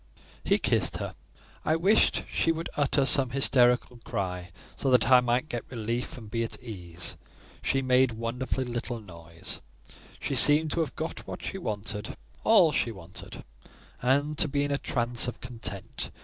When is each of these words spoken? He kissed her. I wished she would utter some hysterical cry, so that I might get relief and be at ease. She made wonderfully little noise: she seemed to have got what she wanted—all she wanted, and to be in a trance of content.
He 0.43 0.57
kissed 0.57 0.97
her. 0.97 1.13
I 1.63 1.75
wished 1.75 2.23
she 2.27 2.51
would 2.51 2.69
utter 2.75 3.05
some 3.05 3.29
hysterical 3.29 3.97
cry, 4.03 4.49
so 4.75 4.89
that 4.89 5.11
I 5.11 5.21
might 5.21 5.47
get 5.47 5.69
relief 5.69 6.17
and 6.17 6.27
be 6.27 6.41
at 6.41 6.59
ease. 6.59 7.17
She 7.61 7.83
made 7.83 8.13
wonderfully 8.13 8.63
little 8.65 8.99
noise: 8.99 9.61
she 10.19 10.33
seemed 10.33 10.71
to 10.71 10.79
have 10.79 10.95
got 10.95 11.27
what 11.27 11.43
she 11.43 11.59
wanted—all 11.59 12.71
she 12.71 12.89
wanted, 12.91 13.43
and 14.01 14.39
to 14.39 14.47
be 14.47 14.63
in 14.63 14.71
a 14.71 14.79
trance 14.79 15.27
of 15.27 15.39
content. 15.39 16.09